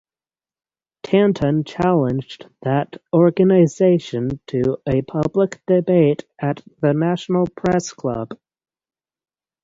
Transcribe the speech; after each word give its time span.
Tanton 1.03 1.63
challenged 1.63 2.49
that 2.63 2.99
organization 3.13 4.39
to 4.47 4.79
a 4.89 5.03
public 5.03 5.61
debate 5.67 6.23
at 6.39 6.63
the 6.81 6.95
National 6.95 7.45
Press 7.45 7.93
Club. 7.93 8.35